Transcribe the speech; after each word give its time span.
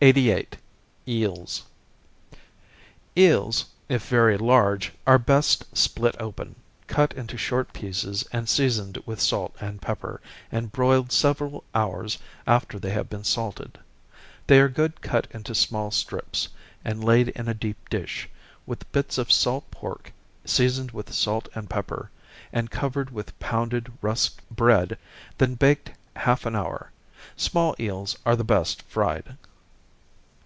88. 0.00 0.56
Eels. 1.06 1.62
Eels, 3.16 3.66
if 3.88 4.08
very 4.08 4.36
large, 4.36 4.92
are 5.06 5.20
best 5.20 5.64
split 5.72 6.16
open, 6.18 6.56
cut 6.88 7.12
into 7.12 7.36
short 7.38 7.72
pieces, 7.72 8.26
and 8.32 8.48
seasoned 8.48 8.96
with 9.06 9.20
salt 9.20 9.54
and 9.60 9.80
pepper, 9.80 10.20
and 10.50 10.72
broiled 10.72 11.12
several 11.12 11.62
hours 11.76 12.18
after 12.44 12.76
they 12.76 12.90
have 12.90 13.08
been 13.08 13.22
salted. 13.22 13.78
They 14.48 14.58
are 14.60 14.68
good 14.68 15.00
cut 15.00 15.28
into 15.30 15.54
small 15.54 15.92
strips, 15.92 16.48
and 16.84 17.04
laid 17.04 17.28
in 17.28 17.46
a 17.46 17.54
deep 17.54 17.88
dish, 17.88 18.28
with 18.66 18.90
bits 18.90 19.16
of 19.16 19.30
salt 19.30 19.70
pork, 19.70 20.12
seasoned 20.44 20.90
with 20.90 21.14
salt 21.14 21.48
and 21.54 21.70
pepper, 21.70 22.10
and 22.52 22.68
covered 22.68 23.10
with 23.10 23.38
pounded 23.38 23.92
rusked 24.02 24.40
bread, 24.50 24.98
then 25.38 25.54
baked 25.54 25.92
half 26.16 26.44
an 26.46 26.56
hour. 26.56 26.90
Small 27.36 27.76
eels 27.78 28.18
are 28.26 28.34
the 28.34 28.42
best 28.42 28.82
fried. 28.82 29.36